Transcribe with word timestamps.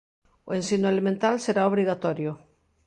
O 0.49 0.51
ensino 0.59 0.87
elemental 0.93 1.35
será 1.45 1.61
obrigatorio. 1.71 2.31